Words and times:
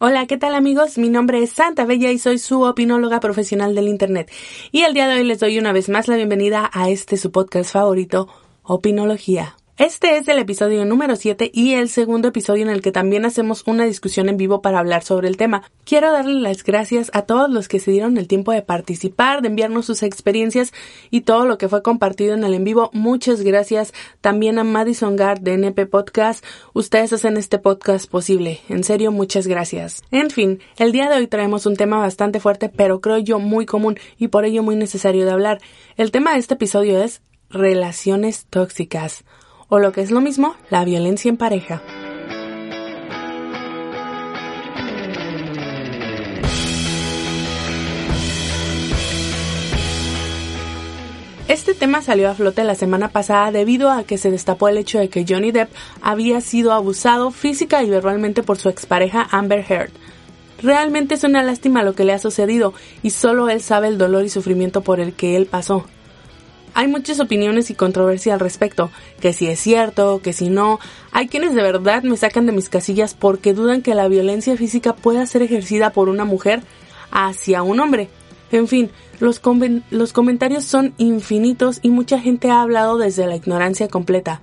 Hola, 0.00 0.28
¿qué 0.28 0.36
tal 0.38 0.54
amigos? 0.54 0.96
Mi 0.96 1.08
nombre 1.08 1.42
es 1.42 1.50
Santa 1.50 1.84
Bella 1.84 2.12
y 2.12 2.20
soy 2.20 2.38
su 2.38 2.62
opinóloga 2.62 3.18
profesional 3.18 3.74
del 3.74 3.88
Internet. 3.88 4.30
Y 4.70 4.82
el 4.82 4.94
día 4.94 5.08
de 5.08 5.14
hoy 5.14 5.24
les 5.24 5.40
doy 5.40 5.58
una 5.58 5.72
vez 5.72 5.88
más 5.88 6.06
la 6.06 6.14
bienvenida 6.14 6.70
a 6.72 6.88
este 6.88 7.16
su 7.16 7.32
podcast 7.32 7.72
favorito, 7.72 8.28
Opinología. 8.62 9.56
Este 9.78 10.16
es 10.16 10.26
el 10.26 10.40
episodio 10.40 10.84
número 10.84 11.14
7 11.14 11.52
y 11.54 11.74
el 11.74 11.88
segundo 11.88 12.26
episodio 12.26 12.64
en 12.64 12.68
el 12.68 12.82
que 12.82 12.90
también 12.90 13.24
hacemos 13.24 13.62
una 13.64 13.84
discusión 13.84 14.28
en 14.28 14.36
vivo 14.36 14.60
para 14.60 14.80
hablar 14.80 15.04
sobre 15.04 15.28
el 15.28 15.36
tema. 15.36 15.70
Quiero 15.84 16.10
darle 16.10 16.40
las 16.40 16.64
gracias 16.64 17.12
a 17.14 17.22
todos 17.22 17.48
los 17.48 17.68
que 17.68 17.78
se 17.78 17.92
dieron 17.92 18.18
el 18.18 18.26
tiempo 18.26 18.50
de 18.50 18.62
participar, 18.62 19.40
de 19.40 19.46
enviarnos 19.46 19.86
sus 19.86 20.02
experiencias 20.02 20.72
y 21.12 21.20
todo 21.20 21.46
lo 21.46 21.58
que 21.58 21.68
fue 21.68 21.84
compartido 21.84 22.34
en 22.34 22.42
el 22.42 22.54
en 22.54 22.64
vivo. 22.64 22.90
Muchas 22.92 23.42
gracias 23.42 23.94
también 24.20 24.58
a 24.58 24.64
Madison 24.64 25.14
Gard 25.14 25.42
de 25.42 25.52
NP 25.52 25.86
Podcast. 25.86 26.44
Ustedes 26.72 27.12
hacen 27.12 27.36
este 27.36 27.60
podcast 27.60 28.10
posible. 28.10 28.58
En 28.68 28.82
serio, 28.82 29.12
muchas 29.12 29.46
gracias. 29.46 30.02
En 30.10 30.30
fin, 30.30 30.58
el 30.78 30.90
día 30.90 31.08
de 31.08 31.18
hoy 31.18 31.28
traemos 31.28 31.66
un 31.66 31.76
tema 31.76 31.98
bastante 31.98 32.40
fuerte, 32.40 32.68
pero 32.68 33.00
creo 33.00 33.18
yo 33.18 33.38
muy 33.38 33.64
común 33.64 33.96
y 34.18 34.26
por 34.26 34.44
ello 34.44 34.64
muy 34.64 34.74
necesario 34.74 35.24
de 35.24 35.30
hablar. 35.30 35.60
El 35.96 36.10
tema 36.10 36.32
de 36.32 36.40
este 36.40 36.54
episodio 36.54 37.00
es 37.00 37.22
relaciones 37.48 38.46
tóxicas 38.50 39.24
o 39.68 39.78
lo 39.78 39.92
que 39.92 40.00
es 40.00 40.10
lo 40.10 40.20
mismo, 40.20 40.54
la 40.70 40.84
violencia 40.84 41.28
en 41.28 41.36
pareja. 41.36 41.82
Este 51.48 51.72
tema 51.72 52.02
salió 52.02 52.28
a 52.28 52.34
flote 52.34 52.62
la 52.62 52.74
semana 52.74 53.08
pasada 53.08 53.50
debido 53.50 53.90
a 53.90 54.04
que 54.04 54.18
se 54.18 54.30
destapó 54.30 54.68
el 54.68 54.76
hecho 54.76 54.98
de 54.98 55.08
que 55.08 55.24
Johnny 55.26 55.50
Depp 55.50 55.70
había 56.02 56.42
sido 56.42 56.72
abusado 56.72 57.30
física 57.30 57.82
y 57.82 57.88
verbalmente 57.88 58.42
por 58.42 58.58
su 58.58 58.68
expareja 58.68 59.26
Amber 59.30 59.64
Heard. 59.66 59.90
Realmente 60.62 61.14
es 61.14 61.24
una 61.24 61.42
lástima 61.42 61.82
lo 61.82 61.94
que 61.94 62.04
le 62.04 62.12
ha 62.12 62.18
sucedido 62.18 62.74
y 63.02 63.10
solo 63.10 63.48
él 63.48 63.62
sabe 63.62 63.88
el 63.88 63.96
dolor 63.96 64.24
y 64.24 64.28
sufrimiento 64.28 64.82
por 64.82 65.00
el 65.00 65.14
que 65.14 65.36
él 65.36 65.46
pasó. 65.46 65.86
Hay 66.78 66.86
muchas 66.86 67.18
opiniones 67.18 67.70
y 67.70 67.74
controversia 67.74 68.34
al 68.34 68.38
respecto, 68.38 68.92
que 69.18 69.32
si 69.32 69.48
es 69.48 69.58
cierto, 69.58 70.20
que 70.22 70.32
si 70.32 70.48
no. 70.48 70.78
Hay 71.10 71.26
quienes 71.26 71.56
de 71.56 71.62
verdad 71.62 72.04
me 72.04 72.16
sacan 72.16 72.46
de 72.46 72.52
mis 72.52 72.68
casillas 72.68 73.14
porque 73.14 73.52
dudan 73.52 73.82
que 73.82 73.96
la 73.96 74.06
violencia 74.06 74.56
física 74.56 74.94
pueda 74.94 75.26
ser 75.26 75.42
ejercida 75.42 75.90
por 75.90 76.08
una 76.08 76.24
mujer 76.24 76.62
hacia 77.10 77.64
un 77.64 77.80
hombre. 77.80 78.08
En 78.52 78.68
fin, 78.68 78.92
los, 79.18 79.42
los 79.90 80.12
comentarios 80.12 80.62
son 80.66 80.94
infinitos 80.98 81.80
y 81.82 81.90
mucha 81.90 82.20
gente 82.20 82.48
ha 82.48 82.62
hablado 82.62 82.96
desde 82.96 83.26
la 83.26 83.34
ignorancia 83.34 83.88
completa. 83.88 84.40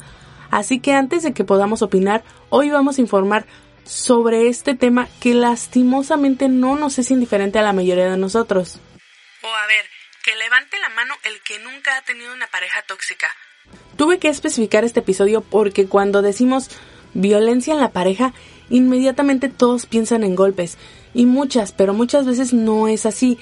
Así 0.52 0.82
que 0.82 0.92
antes 0.92 1.24
de 1.24 1.32
que 1.32 1.46
podamos 1.46 1.84
opinar, 1.84 2.26
hoy 2.50 2.70
vamos 2.70 2.98
a 2.98 3.02
informar 3.02 3.46
sobre 3.86 4.50
este 4.50 4.76
tema 4.76 5.08
que 5.22 5.36
lastimosamente 5.36 6.50
no 6.50 6.76
nos 6.76 7.00
es 7.00 7.12
indiferente 7.12 7.60
a 7.60 7.64
la 7.64 7.72
mayoría 7.72 8.12
de 8.12 8.18
nosotros. 8.18 8.82
Que 10.26 10.36
levante 10.36 10.80
la 10.80 10.90
mano 10.90 11.14
el 11.24 11.40
que 11.42 11.60
nunca 11.60 11.96
ha 11.96 12.02
tenido 12.02 12.34
una 12.34 12.48
pareja 12.48 12.82
tóxica. 12.88 13.28
Tuve 13.96 14.18
que 14.18 14.28
especificar 14.28 14.84
este 14.84 15.02
episodio 15.02 15.42
porque 15.42 15.86
cuando 15.86 16.24
decimos 16.24 16.72
violencia 17.14 17.76
en 17.76 17.80
la 17.80 17.92
pareja, 17.92 18.34
inmediatamente 18.72 19.50
todos 19.50 19.86
piensan 19.86 20.24
en 20.24 20.34
golpes. 20.34 20.80
Y 21.14 21.28
muchas, 21.28 21.74
pero 21.74 21.94
muchas 21.94 22.26
veces 22.26 22.54
no 22.54 22.88
es 22.88 23.06
así. 23.06 23.38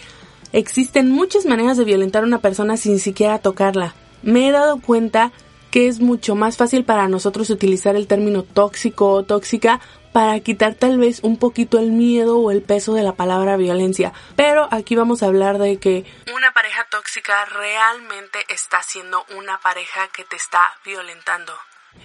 Existen 0.51 1.09
muchas 1.09 1.45
maneras 1.45 1.77
de 1.77 1.85
violentar 1.85 2.23
a 2.23 2.27
una 2.27 2.41
persona 2.41 2.75
sin 2.75 2.99
siquiera 2.99 3.39
tocarla. 3.39 3.95
Me 4.21 4.49
he 4.49 4.51
dado 4.51 4.81
cuenta 4.81 5.31
que 5.71 5.87
es 5.87 6.01
mucho 6.01 6.35
más 6.35 6.57
fácil 6.57 6.83
para 6.83 7.07
nosotros 7.07 7.49
utilizar 7.49 7.95
el 7.95 8.07
término 8.07 8.43
tóxico 8.43 9.09
o 9.09 9.23
tóxica 9.23 9.79
para 10.11 10.39
quitar 10.39 10.75
tal 10.75 10.99
vez 10.99 11.21
un 11.23 11.37
poquito 11.37 11.79
el 11.79 11.91
miedo 11.91 12.37
o 12.37 12.51
el 12.51 12.61
peso 12.61 12.93
de 12.93 13.01
la 13.01 13.15
palabra 13.15 13.57
violencia. 13.57 14.13
Pero 14.35 14.67
aquí 14.69 14.95
vamos 14.95 15.23
a 15.23 15.25
hablar 15.25 15.57
de 15.57 15.77
que 15.77 16.05
una 16.33 16.52
tóxica 16.93 17.45
realmente 17.45 18.37
está 18.49 18.83
siendo 18.83 19.25
una 19.35 19.59
pareja 19.59 20.09
que 20.15 20.23
te 20.25 20.35
está 20.35 20.61
violentando. 20.85 21.51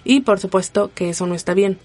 Y 0.03 0.21
por 0.21 0.39
supuesto 0.39 0.91
que 0.95 1.11
eso 1.11 1.27
no 1.27 1.35
está 1.35 1.53
bien. 1.53 1.79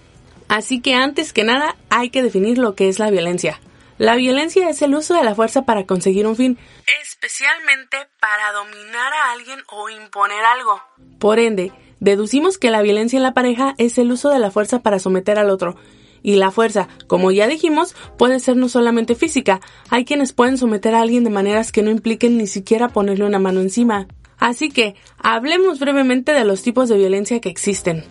Así 0.48 0.80
que 0.80 0.94
antes 0.94 1.34
que 1.34 1.44
nada 1.44 1.76
hay 1.90 2.08
que 2.08 2.22
definir 2.22 2.56
lo 2.56 2.74
que 2.74 2.88
es 2.88 2.98
la 2.98 3.10
violencia. 3.10 3.60
La 3.98 4.16
violencia 4.16 4.70
es 4.70 4.80
el 4.80 4.94
uso 4.94 5.12
de 5.12 5.22
la 5.22 5.34
fuerza 5.34 5.66
para 5.66 5.84
conseguir 5.84 6.26
un 6.26 6.34
fin, 6.34 6.58
especialmente 7.02 7.98
para 8.20 8.52
dominar 8.52 9.12
a 9.12 9.32
alguien 9.32 9.62
o 9.68 9.90
imponer 9.90 10.42
algo. 10.42 10.82
Por 11.18 11.38
ende, 11.38 11.72
deducimos 12.00 12.56
que 12.56 12.70
la 12.70 12.80
violencia 12.80 13.18
en 13.18 13.22
la 13.22 13.34
pareja 13.34 13.74
es 13.76 13.98
el 13.98 14.12
uso 14.12 14.30
de 14.30 14.38
la 14.38 14.50
fuerza 14.50 14.78
para 14.78 14.98
someter 14.98 15.38
al 15.38 15.50
otro, 15.50 15.76
y 16.24 16.36
la 16.36 16.50
fuerza, 16.50 16.88
como 17.06 17.30
ya 17.30 17.46
dijimos, 17.46 17.94
puede 18.18 18.40
ser 18.40 18.56
no 18.56 18.68
solamente 18.68 19.14
física, 19.14 19.60
hay 19.90 20.06
quienes 20.06 20.32
pueden 20.32 20.56
someter 20.58 20.94
a 20.94 21.02
alguien 21.02 21.22
de 21.22 21.30
maneras 21.30 21.70
que 21.70 21.82
no 21.82 21.90
impliquen 21.90 22.38
ni 22.38 22.48
siquiera 22.48 22.88
ponerle 22.88 23.26
una 23.26 23.38
mano 23.38 23.60
encima. 23.60 24.08
Así 24.38 24.70
que, 24.70 24.96
hablemos 25.18 25.78
brevemente 25.78 26.32
de 26.32 26.44
los 26.44 26.62
tipos 26.62 26.88
de 26.88 26.96
violencia 26.96 27.40
que 27.40 27.50
existen. 27.50 28.04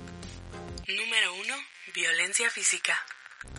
Número 0.87 1.33
1. 1.41 1.53
Violencia 1.95 2.49
física. 2.51 2.93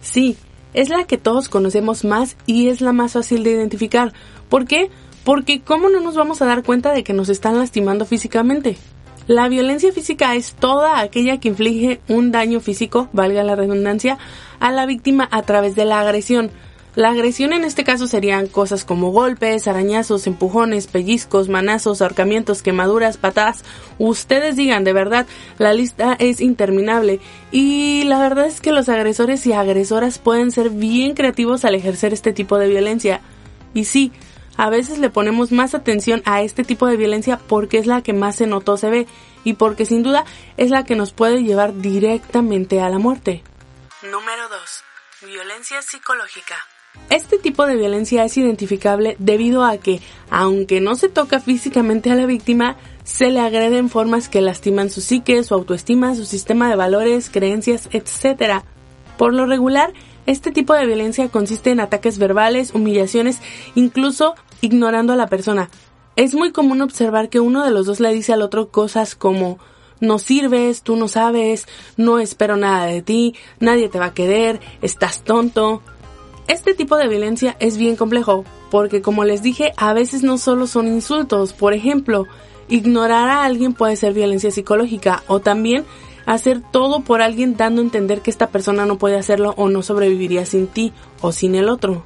Sí, 0.01 0.37
es 0.73 0.89
la 0.89 1.05
que 1.05 1.19
todos 1.19 1.49
conocemos 1.49 2.05
más 2.05 2.37
y 2.47 2.69
es 2.69 2.81
la 2.81 2.93
más 2.93 3.15
fácil 3.15 3.43
de 3.43 3.51
identificar. 3.51 4.13
¿Por 4.49 4.67
qué? 4.67 4.89
Porque 5.25 5.63
¿cómo 5.63 5.89
no 5.89 6.01
nos 6.01 6.15
vamos 6.15 6.41
a 6.43 6.47
dar 6.47 6.63
cuenta 6.63 6.93
de 6.93 7.03
que 7.03 7.13
nos 7.13 7.29
están 7.29 7.59
lastimando 7.59 8.07
físicamente? 8.07 8.79
La 9.27 9.49
violencia 9.49 9.91
física 9.91 10.35
es 10.35 10.53
toda 10.53 11.01
aquella 11.01 11.41
que 11.41 11.49
inflige 11.49 12.01
un 12.09 12.31
daño 12.31 12.61
físico, 12.61 13.09
valga 13.15 13.43
la 13.43 13.57
redundancia, 13.57 14.19
a 14.65 14.73
la 14.73 14.87
víctima 14.87 15.29
a 15.31 15.43
través 15.43 15.75
de 15.75 15.85
la 15.85 16.01
agresión. 16.01 16.51
La 16.95 17.11
agresión 17.11 17.53
en 17.53 17.65
este 17.65 17.85
caso 17.85 18.07
serían 18.07 18.47
cosas 18.47 18.87
como 18.87 19.11
golpes, 19.11 19.69
arañazos, 19.69 20.27
empujones, 20.27 20.87
pellizcos, 20.87 21.51
manazos, 21.51 22.01
ahorcamientos, 22.01 22.63
quemaduras, 22.63 23.19
patadas. 23.19 23.63
Ustedes 23.99 24.57
digan, 24.57 24.83
de 24.83 24.95
verdad, 24.95 25.27
la 25.59 25.75
lista 25.75 26.17
es 26.19 26.41
interminable. 26.41 27.21
Y 27.53 28.05
la 28.05 28.19
verdad 28.19 28.47
es 28.47 28.63
que 28.63 28.73
los 28.73 28.89
agresores 28.89 29.47
y 29.47 29.53
agresoras 29.53 30.19
pueden 30.19 30.51
ser 30.51 30.71
bien 30.71 31.13
creativos 31.13 31.67
al 31.67 31.75
ejercer 31.75 32.15
este 32.15 32.33
tipo 32.33 32.57
de 32.57 32.69
violencia. 32.69 33.21
Y 33.75 33.85
sí, 33.85 34.13
a 34.57 34.71
veces 34.71 34.99
le 34.99 35.11
ponemos 35.11 35.53
más 35.53 35.75
atención 35.75 36.23
a 36.25 36.41
este 36.41 36.65
tipo 36.65 36.87
de 36.87 36.97
violencia 36.97 37.39
porque 37.49 37.77
es 37.77 37.87
la 37.87 38.01
que 38.01 38.15
más 38.15 38.37
se 38.37 38.47
notó 38.47 38.79
se 38.79 38.89
ve 38.89 39.07
y 39.45 39.55
porque 39.55 39.85
sin 39.85 40.03
duda 40.03 40.25
es 40.57 40.71
la 40.71 40.85
que 40.85 40.97
nos 40.97 41.13
puede 41.13 41.43
llevar 41.43 41.77
directamente 41.83 42.81
a 42.81 42.89
la 42.89 42.99
muerte. 42.99 43.43
Número 44.11 44.51
2. 45.23 45.31
Violencia 45.33 45.81
psicológica. 45.81 46.55
Este 47.09 47.39
tipo 47.39 47.65
de 47.65 47.77
violencia 47.77 48.23
es 48.23 48.37
identificable 48.37 49.17
debido 49.19 49.65
a 49.65 49.79
que, 49.79 50.03
aunque 50.29 50.83
no 50.83 50.95
se 50.95 51.09
toca 51.09 51.41
físicamente 51.41 52.11
a 52.11 52.15
la 52.15 52.27
víctima, 52.27 52.77
se 53.03 53.31
le 53.31 53.41
agrede 53.41 53.79
en 53.79 53.89
formas 53.89 54.29
que 54.29 54.43
lastiman 54.43 54.91
su 54.91 55.01
psique, 55.01 55.43
su 55.43 55.55
autoestima, 55.55 56.15
su 56.17 56.27
sistema 56.27 56.69
de 56.69 56.77
valores, 56.77 57.31
creencias, 57.31 57.89
etc. 57.93 58.63
Por 59.17 59.33
lo 59.33 59.47
regular, 59.47 59.95
este 60.27 60.53
tipo 60.53 60.75
de 60.75 60.85
violencia 60.85 61.31
consiste 61.31 61.71
en 61.71 61.81
ataques 61.81 62.19
verbales, 62.19 62.75
humillaciones, 62.75 63.41
incluso 63.75 64.35
ignorando 64.61 65.15
a 65.15 65.17
la 65.17 65.29
persona. 65.29 65.71
Es 66.17 66.35
muy 66.35 66.53
común 66.53 66.83
observar 66.83 67.31
que 67.31 67.41
uno 67.41 67.65
de 67.65 67.71
los 67.71 67.87
dos 67.87 68.01
le 68.01 68.13
dice 68.13 68.35
al 68.35 68.43
otro 68.43 68.69
cosas 68.69 69.15
como 69.15 69.59
no 70.01 70.19
sirves, 70.19 70.83
tú 70.83 70.97
no 70.97 71.09
sabes, 71.09 71.67
no 71.97 72.19
espero 72.19 72.57
nada 72.57 72.87
de 72.87 73.03
ti, 73.03 73.35
nadie 73.61 73.89
te 73.89 73.99
va 73.99 74.07
a 74.07 74.15
querer, 74.15 74.61
estás 74.83 75.23
tonto. 75.23 75.83
Este 76.47 76.75
tipo 76.75 76.97
de 76.97 77.09
violencia 77.09 77.57
es 77.59 77.79
bien 77.79 77.97
complejo, 77.97 78.45
porque 78.71 79.01
como 79.01 79.25
les 79.25 79.43
dije, 79.43 79.73
a 79.77 79.93
veces 79.93 80.23
no 80.23 80.37
solo 80.37 80.67
son 80.67 80.87
insultos, 80.89 81.53
por 81.53 81.73
ejemplo, 81.73 82.27
ignorar 82.69 83.29
a 83.29 83.45
alguien 83.45 83.73
puede 83.73 83.97
ser 83.97 84.13
violencia 84.13 84.51
psicológica 84.51 85.23
o 85.27 85.41
también 85.41 85.85
hacer 86.27 86.61
todo 86.61 87.01
por 87.01 87.23
alguien 87.23 87.57
dando 87.57 87.81
a 87.81 87.85
entender 87.85 88.21
que 88.21 88.31
esta 88.31 88.49
persona 88.49 88.87
no 88.87 88.99
puede 88.99 89.19
hacerlo 89.19 89.55
o 89.57 89.69
no 89.69 89.83
sobreviviría 89.83 90.47
sin 90.47 90.67
ti 90.67 90.93
o 91.21 91.33
sin 91.33 91.55
el 91.55 91.69
otro. 91.69 92.05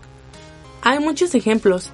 Hay 0.82 0.98
muchos 1.00 1.34
ejemplos, 1.34 1.90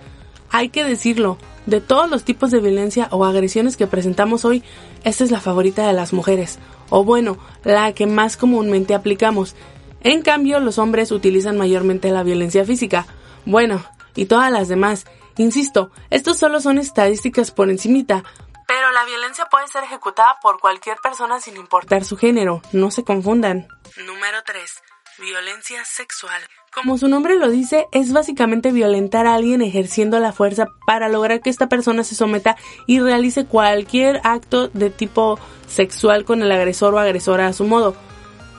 hay 0.54 0.68
que 0.68 0.84
decirlo, 0.84 1.36
de 1.66 1.80
todos 1.80 2.08
los 2.08 2.22
tipos 2.22 2.52
de 2.52 2.60
violencia 2.60 3.08
o 3.10 3.24
agresiones 3.24 3.76
que 3.76 3.88
presentamos 3.88 4.44
hoy, 4.44 4.62
esta 5.02 5.24
es 5.24 5.32
la 5.32 5.40
favorita 5.40 5.84
de 5.84 5.92
las 5.92 6.12
mujeres, 6.12 6.60
o 6.90 7.02
bueno, 7.02 7.38
la 7.64 7.92
que 7.92 8.06
más 8.06 8.36
comúnmente 8.36 8.94
aplicamos. 8.94 9.56
En 10.00 10.22
cambio, 10.22 10.60
los 10.60 10.78
hombres 10.78 11.10
utilizan 11.10 11.58
mayormente 11.58 12.12
la 12.12 12.22
violencia 12.22 12.64
física. 12.64 13.04
Bueno, 13.44 13.84
y 14.14 14.26
todas 14.26 14.52
las 14.52 14.68
demás. 14.68 15.06
Insisto, 15.38 15.90
estos 16.10 16.38
solo 16.38 16.60
son 16.60 16.78
estadísticas 16.78 17.50
por 17.50 17.68
encimita, 17.68 18.22
pero 18.68 18.92
la 18.92 19.04
violencia 19.04 19.46
puede 19.46 19.66
ser 19.66 19.82
ejecutada 19.82 20.38
por 20.40 20.60
cualquier 20.60 20.98
persona 20.98 21.40
sin 21.40 21.56
importar 21.56 22.04
su 22.04 22.16
género, 22.16 22.62
no 22.72 22.92
se 22.92 23.02
confundan. 23.02 23.66
Número 24.06 24.38
3. 24.46 24.93
Violencia 25.18 25.84
sexual. 25.84 26.40
Como 26.74 26.98
su 26.98 27.08
nombre 27.08 27.38
lo 27.38 27.50
dice, 27.50 27.86
es 27.92 28.12
básicamente 28.12 28.72
violentar 28.72 29.26
a 29.26 29.34
alguien 29.34 29.62
ejerciendo 29.62 30.18
la 30.18 30.32
fuerza 30.32 30.66
para 30.86 31.08
lograr 31.08 31.40
que 31.40 31.50
esta 31.50 31.68
persona 31.68 32.02
se 32.02 32.14
someta 32.14 32.56
y 32.86 32.98
realice 32.98 33.44
cualquier 33.44 34.20
acto 34.24 34.68
de 34.68 34.90
tipo 34.90 35.38
sexual 35.68 36.24
con 36.24 36.42
el 36.42 36.50
agresor 36.50 36.94
o 36.94 36.98
agresora 36.98 37.46
a 37.46 37.52
su 37.52 37.64
modo. 37.64 37.96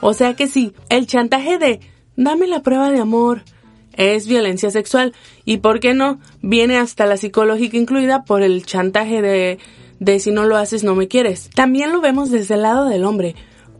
O 0.00 0.14
sea 0.14 0.34
que 0.34 0.46
sí, 0.46 0.74
el 0.88 1.06
chantaje 1.06 1.58
de 1.58 1.80
dame 2.16 2.46
la 2.46 2.62
prueba 2.62 2.90
de 2.90 3.00
amor, 3.00 3.42
es 3.96 4.26
violencia 4.26 4.70
sexual. 4.70 5.14
Y 5.44 5.58
por 5.58 5.80
qué 5.80 5.94
no, 5.94 6.18
viene 6.42 6.78
hasta 6.78 7.06
la 7.06 7.16
psicológica 7.16 7.76
incluida 7.76 8.24
por 8.24 8.42
el 8.42 8.64
chantaje 8.64 9.22
de, 9.22 9.58
de 9.98 10.20
si 10.20 10.30
no 10.30 10.44
lo 10.44 10.56
haces 10.56 10.84
no 10.84 10.94
me 10.94 11.08
quieres. 11.08 11.50
También 11.54 11.92
lo 11.92 12.00
vemos 12.00 12.30
desde 12.30 12.54
el 12.54 12.62
lado 12.62 12.86
del 12.86 13.04
hombre, 13.04 13.34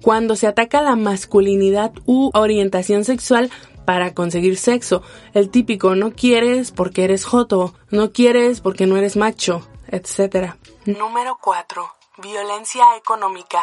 cuando 0.06 0.36
se 0.36 0.46
ataca 0.46 0.82
la 0.82 0.94
masculinidad 0.94 1.90
u 2.04 2.30
orientación 2.32 3.02
sexual 3.02 3.50
para 3.84 4.14
conseguir 4.14 4.56
sexo. 4.56 5.02
El 5.34 5.50
típico 5.50 5.96
no 5.96 6.12
quieres 6.12 6.70
porque 6.70 7.02
eres 7.02 7.24
joto, 7.24 7.74
no 7.90 8.12
quieres 8.12 8.60
porque 8.60 8.86
no 8.86 8.96
eres 8.96 9.16
macho, 9.16 9.66
etc. 9.88 10.54
Número 10.84 11.38
4. 11.42 11.90
Violencia 12.22 12.84
económica. 12.96 13.58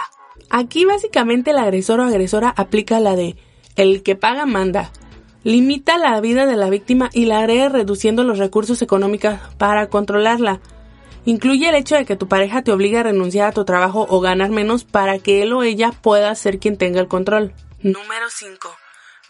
Aquí 0.49 0.83
básicamente 0.83 1.51
el 1.51 1.59
agresor 1.59 2.01
o 2.01 2.03
agresora 2.03 2.53
aplica 2.57 2.99
la 2.99 3.15
de 3.15 3.37
el 3.77 4.03
que 4.03 4.17
paga 4.17 4.45
manda. 4.45 4.91
Limita 5.43 5.97
la 5.97 6.19
vida 6.19 6.45
de 6.45 6.57
la 6.57 6.69
víctima 6.69 7.09
y 7.13 7.25
la 7.25 7.39
agrega 7.39 7.69
reduciendo 7.69 8.25
los 8.25 8.37
recursos 8.37 8.81
económicos 8.81 9.35
para 9.57 9.87
controlarla. 9.87 10.59
Incluye 11.25 11.69
el 11.69 11.75
hecho 11.75 11.95
de 11.95 12.05
que 12.05 12.15
tu 12.15 12.27
pareja 12.27 12.63
te 12.63 12.71
obliga 12.71 12.99
a 12.99 13.03
renunciar 13.03 13.47
a 13.47 13.51
tu 13.53 13.63
trabajo 13.63 14.05
o 14.09 14.19
ganar 14.19 14.49
menos 14.49 14.83
para 14.83 15.19
que 15.19 15.41
él 15.41 15.53
o 15.53 15.63
ella 15.63 15.91
pueda 15.91 16.33
ser 16.35 16.59
quien 16.59 16.77
tenga 16.77 16.99
el 16.99 17.07
control. 17.07 17.53
Número 17.81 18.29
5. 18.29 18.69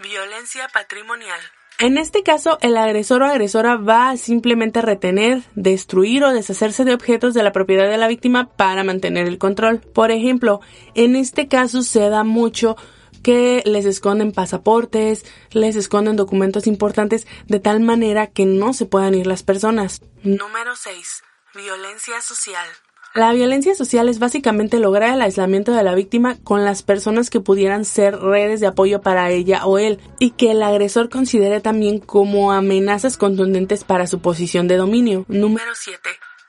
Violencia 0.02 0.68
patrimonial. 0.74 1.40
En 1.80 1.98
este 1.98 2.24
caso, 2.24 2.58
el 2.62 2.78
agresor 2.78 3.24
o 3.24 3.26
agresora 3.26 3.78
va 3.78 4.10
a 4.10 4.18
simplemente 4.18 4.82
retener, 4.82 5.44
destruir 5.56 6.24
o 6.24 6.32
deshacerse 6.32 6.86
de 6.86 6.94
objetos 6.94 7.34
de 7.34 7.44
la 7.44 7.52
propiedad 7.52 7.90
de 7.90 7.98
la 7.98 8.08
víctima 8.08 8.50
para 8.56 8.84
mantener 8.84 9.28
el 9.28 9.38
control. 9.38 9.80
Por 9.80 10.12
ejemplo, 10.12 10.62
en 10.94 11.16
este 11.16 11.48
caso 11.48 11.82
se 11.82 12.10
da 12.10 12.24
mucho 12.24 12.76
que 13.24 13.64
les 13.66 13.86
esconden 13.86 14.32
pasaportes, 14.32 15.26
les 15.52 15.76
esconden 15.76 16.16
documentos 16.16 16.68
importantes 16.68 17.28
de 17.48 17.60
tal 17.60 17.80
manera 17.80 18.28
que 18.28 18.46
no 18.46 18.74
se 18.74 18.86
puedan 18.86 19.16
ir 19.16 19.28
las 19.28 19.44
personas. 19.44 20.02
Número 20.24 20.76
6. 20.76 21.24
Violencia 21.56 22.20
social. 22.20 22.68
La 23.14 23.32
violencia 23.32 23.76
social 23.76 24.10
es 24.10 24.18
básicamente 24.18 24.80
lograr 24.80 25.14
el 25.14 25.22
aislamiento 25.22 25.72
de 25.72 25.84
la 25.84 25.94
víctima 25.94 26.40
con 26.44 26.66
las 26.66 26.82
personas 26.82 27.30
que 27.30 27.42
pudieran 27.42 27.86
ser 27.86 28.18
redes 28.18 28.60
de 28.60 28.66
apoyo 28.66 29.04
para 29.04 29.30
ella 29.30 29.68
o 29.68 29.78
él 29.78 30.00
y 30.18 30.32
que 30.32 30.50
el 30.50 30.64
agresor 30.64 31.10
considere 31.10 31.62
también 31.62 32.00
como 32.00 32.52
amenazas 32.52 33.18
contundentes 33.18 33.84
para 33.84 34.08
su 34.08 34.20
posición 34.20 34.68
de 34.68 34.78
dominio. 34.78 35.26
Número 35.28 35.76
7. 35.76 36.00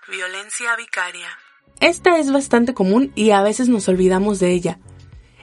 Violencia 0.09 0.75
vicaria. 0.77 1.29
Esta 1.81 2.19
es 2.19 2.33
bastante 2.33 2.73
común 2.73 3.13
y 3.15 3.33
a 3.33 3.43
veces 3.43 3.69
nos 3.69 3.87
olvidamos 3.89 4.41
de 4.41 4.53
ella. 4.53 4.79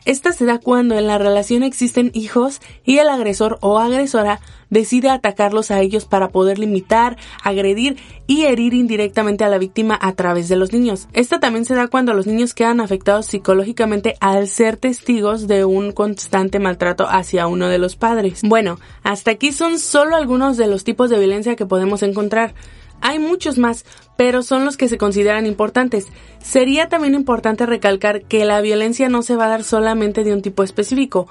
Esta 0.05 0.31
se 0.31 0.45
da 0.45 0.57
cuando 0.57 0.97
en 0.97 1.05
la 1.05 1.19
relación 1.19 1.61
existen 1.61 2.09
hijos 2.13 2.59
y 2.83 2.97
el 2.97 3.09
agresor 3.09 3.59
o 3.61 3.77
agresora 3.77 4.39
decide 4.71 5.09
atacarlos 5.09 5.69
a 5.69 5.79
ellos 5.81 6.05
para 6.05 6.29
poder 6.29 6.57
limitar, 6.57 7.17
agredir 7.43 7.97
y 8.25 8.45
herir 8.45 8.73
indirectamente 8.73 9.43
a 9.43 9.49
la 9.49 9.59
víctima 9.59 9.99
a 10.01 10.13
través 10.13 10.49
de 10.49 10.55
los 10.55 10.73
niños. 10.73 11.07
Esta 11.13 11.39
también 11.39 11.65
se 11.65 11.75
da 11.75 11.87
cuando 11.87 12.15
los 12.15 12.25
niños 12.25 12.55
quedan 12.55 12.79
afectados 12.79 13.27
psicológicamente 13.27 14.15
al 14.21 14.47
ser 14.47 14.77
testigos 14.77 15.47
de 15.47 15.65
un 15.65 15.91
constante 15.91 16.57
maltrato 16.57 17.07
hacia 17.07 17.45
uno 17.47 17.67
de 17.67 17.77
los 17.77 17.95
padres. 17.95 18.41
Bueno, 18.43 18.79
hasta 19.03 19.31
aquí 19.31 19.51
son 19.51 19.77
solo 19.77 20.15
algunos 20.15 20.57
de 20.57 20.67
los 20.67 20.83
tipos 20.83 21.11
de 21.11 21.19
violencia 21.19 21.55
que 21.55 21.65
podemos 21.67 22.01
encontrar. 22.01 22.55
Hay 23.01 23.19
muchos 23.19 23.57
más, 23.57 23.85
pero 24.15 24.43
son 24.43 24.65
los 24.65 24.77
que 24.77 24.87
se 24.87 24.97
consideran 24.97 25.45
importantes. 25.45 26.07
Sería 26.39 26.87
también 26.87 27.15
importante 27.15 27.65
recalcar 27.65 28.23
que 28.23 28.45
la 28.45 28.61
violencia 28.61 29.09
no 29.09 29.23
se 29.23 29.35
va 29.35 29.45
a 29.45 29.49
dar 29.49 29.63
solamente 29.63 30.23
de 30.23 30.33
un 30.33 30.41
tipo 30.41 30.63
específico. 30.63 31.27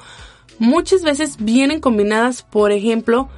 Muchas 0.58 1.02
veces 1.02 1.36
vienen 1.38 1.80
combinadas, 1.80 2.42
por 2.42 2.72
ejemplo, 2.72 3.28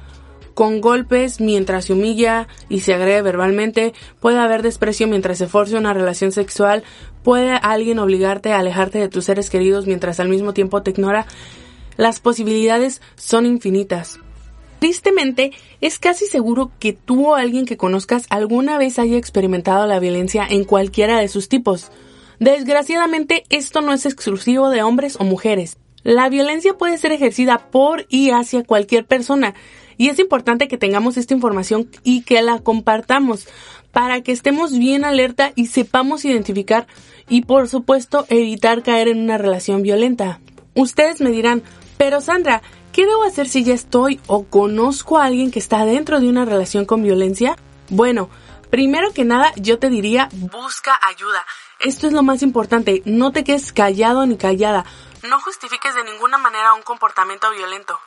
con 0.53 0.81
golpes 0.81 1.39
mientras 1.39 1.85
se 1.85 1.93
humilla 1.93 2.47
y 2.69 2.81
se 2.81 2.93
agrede 2.93 3.21
verbalmente, 3.21 3.93
puede 4.19 4.39
haber 4.39 4.61
desprecio 4.61 5.07
mientras 5.07 5.37
se 5.37 5.47
force 5.47 5.77
una 5.77 5.93
relación 5.93 6.31
sexual, 6.31 6.83
puede 7.23 7.51
alguien 7.51 7.99
obligarte 7.99 8.51
a 8.51 8.59
alejarte 8.59 8.99
de 8.99 9.09
tus 9.09 9.25
seres 9.25 9.49
queridos 9.49 9.87
mientras 9.87 10.19
al 10.19 10.29
mismo 10.29 10.53
tiempo 10.53 10.83
te 10.83 10.91
ignora. 10.91 11.25
Las 11.97 12.19
posibilidades 12.19 13.01
son 13.15 13.45
infinitas. 13.45 14.19
Tristemente, 14.83 15.53
es 15.79 15.97
casi 15.97 16.25
seguro 16.25 16.69
que 16.77 16.91
tú 16.91 17.29
o 17.29 17.35
alguien 17.35 17.65
que 17.65 17.77
conozcas 17.77 18.25
alguna 18.29 18.77
vez 18.77 18.99
haya 18.99 19.15
experimentado 19.15 19.87
la 19.87 19.97
violencia 19.97 20.45
en 20.49 20.65
cualquiera 20.65 21.19
de 21.19 21.29
sus 21.29 21.47
tipos. 21.47 21.89
Desgraciadamente, 22.39 23.45
esto 23.47 23.79
no 23.79 23.93
es 23.93 24.05
exclusivo 24.05 24.69
de 24.69 24.83
hombres 24.83 25.15
o 25.21 25.23
mujeres. 25.23 25.77
La 26.03 26.27
violencia 26.27 26.73
puede 26.73 26.97
ser 26.97 27.13
ejercida 27.13 27.69
por 27.71 28.05
y 28.09 28.31
hacia 28.31 28.65
cualquier 28.65 29.05
persona, 29.05 29.53
y 29.97 30.09
es 30.09 30.19
importante 30.19 30.67
que 30.67 30.77
tengamos 30.77 31.15
esta 31.15 31.33
información 31.33 31.89
y 32.03 32.23
que 32.23 32.41
la 32.41 32.59
compartamos 32.59 33.47
para 33.93 34.19
que 34.19 34.33
estemos 34.33 34.77
bien 34.77 35.05
alerta 35.05 35.53
y 35.55 35.67
sepamos 35.67 36.25
identificar 36.25 36.87
y 37.29 37.43
por 37.43 37.69
supuesto 37.69 38.25
evitar 38.27 38.83
caer 38.83 39.07
en 39.07 39.21
una 39.21 39.37
relación 39.37 39.81
violenta. 39.81 40.41
Ustedes 40.75 41.21
me 41.21 41.31
dirán, 41.31 41.63
pero 41.97 42.19
Sandra, 42.19 42.61
¿Qué 42.93 43.07
debo 43.07 43.23
hacer 43.23 43.49
si 43.49 43.63
ya 43.63 43.73
estoy 43.73 44.19
o 44.27 44.43
conozco 44.43 45.17
a 45.17 45.25
alguien 45.25 45.49
que 45.49 45.57
está 45.57 45.83
dentro 45.83 46.19
de 46.19 46.29
una 46.29 46.45
relación 46.45 46.85
con 46.85 47.01
violencia? 47.01 47.55
Bueno, 47.89 48.29
primero 48.69 49.11
que 49.13 49.25
nada 49.25 49.51
yo 49.55 49.79
te 49.79 49.89
diría 49.89 50.29
busca 50.31 50.99
ayuda. 51.01 51.43
Esto 51.79 52.05
es 52.05 52.13
lo 52.13 52.21
más 52.21 52.43
importante, 52.43 53.01
no 53.05 53.31
te 53.31 53.43
quedes 53.43 53.73
callado 53.73 54.27
ni 54.27 54.37
callada. 54.37 54.85
No 55.27 55.41
justifiques 55.41 55.95
de 55.95 56.03
ninguna 56.03 56.37
manera 56.37 56.75
un 56.75 56.83
comportamiento 56.83 57.49
violento. 57.49 57.97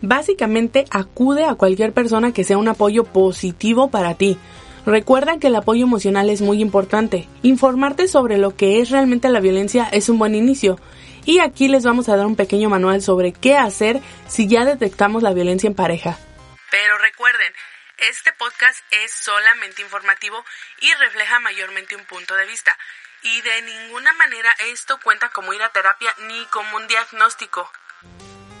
Básicamente 0.00 0.84
acude 0.92 1.44
a 1.44 1.56
cualquier 1.56 1.92
persona 1.92 2.32
que 2.32 2.44
sea 2.44 2.56
un 2.56 2.68
apoyo 2.68 3.02
positivo 3.02 3.90
para 3.90 4.14
ti. 4.14 4.38
Recuerda 4.86 5.38
que 5.38 5.48
el 5.48 5.56
apoyo 5.56 5.84
emocional 5.84 6.30
es 6.30 6.40
muy 6.40 6.60
importante. 6.60 7.28
Informarte 7.42 8.06
sobre 8.06 8.38
lo 8.38 8.54
que 8.54 8.80
es 8.80 8.90
realmente 8.90 9.28
la 9.28 9.40
violencia 9.40 9.88
es 9.90 10.08
un 10.08 10.20
buen 10.20 10.36
inicio 10.36 10.78
y 11.26 11.40
aquí 11.40 11.68
les 11.68 11.84
vamos 11.84 12.08
a 12.08 12.16
dar 12.16 12.24
un 12.24 12.36
pequeño 12.36 12.70
manual 12.70 13.02
sobre 13.02 13.32
qué 13.32 13.56
hacer 13.56 14.00
si 14.28 14.46
ya 14.46 14.64
detectamos 14.64 15.22
la 15.22 15.34
violencia 15.34 15.66
en 15.66 15.74
pareja. 15.74 16.16
Pero 16.70 16.96
recuerden, 16.98 17.52
este 17.98 18.32
podcast 18.38 18.78
es 19.04 19.10
solamente 19.12 19.82
informativo 19.82 20.36
y 20.80 20.92
refleja 20.94 21.40
mayormente 21.40 21.96
un 21.96 22.04
punto 22.04 22.34
de 22.36 22.46
vista. 22.46 22.76
Y 23.22 23.40
de 23.42 23.62
ninguna 23.62 24.12
manera 24.12 24.50
esto 24.72 24.98
cuenta 25.02 25.28
como 25.30 25.52
ir 25.52 25.62
a 25.62 25.70
terapia 25.70 26.14
ni 26.28 26.46
como 26.46 26.76
un 26.76 26.86
diagnóstico. 26.86 27.68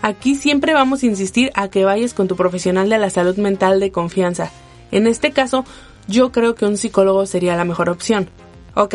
Aquí 0.02 0.34
siempre 0.34 0.74
vamos 0.74 1.02
a 1.02 1.06
insistir 1.06 1.52
a 1.54 1.68
que 1.68 1.84
vayas 1.84 2.14
con 2.14 2.26
tu 2.26 2.36
profesional 2.36 2.88
de 2.88 2.98
la 2.98 3.10
salud 3.10 3.36
mental 3.36 3.78
de 3.78 3.92
confianza. 3.92 4.50
En 4.90 5.06
este 5.06 5.32
caso, 5.32 5.64
yo 6.08 6.32
creo 6.32 6.54
que 6.54 6.64
un 6.64 6.76
psicólogo 6.76 7.26
sería 7.26 7.56
la 7.56 7.64
mejor 7.64 7.90
opción. 7.90 8.28
Ok, 8.74 8.94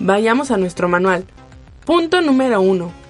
vayamos 0.00 0.50
a 0.50 0.56
nuestro 0.56 0.88
manual. 0.88 1.26
Punto 1.84 2.20
número 2.20 2.60
1. 2.60 3.01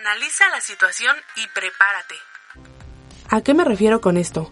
Analiza 0.00 0.48
la 0.50 0.62
situación 0.62 1.14
y 1.36 1.46
prepárate. 1.48 2.14
¿A 3.28 3.42
qué 3.42 3.52
me 3.52 3.64
refiero 3.64 4.00
con 4.00 4.16
esto? 4.16 4.50